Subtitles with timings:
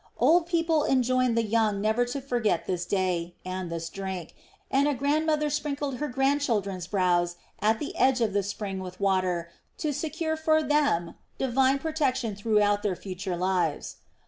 [0.17, 4.33] Old people enjoined the young never to forget this day and this drink,
[4.71, 9.51] and a grandmother sprinkled her grandchildren's brows at the edge of the spring with water
[9.77, 13.97] to secure for them divine protection throughout their future lives.